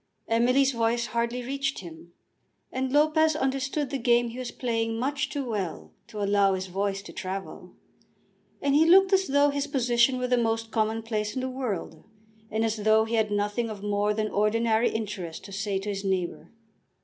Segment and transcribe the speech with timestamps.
[0.27, 2.13] Emily's voice hardly reached him,
[2.71, 7.03] and Lopez understood the game he was playing much too well to allow his voice
[7.03, 7.75] to travel.
[8.63, 12.03] And he looked as though his position were the most commonplace in the world,
[12.49, 16.03] and as though he had nothing of more than ordinary interest to say to his
[16.03, 16.49] neighbour.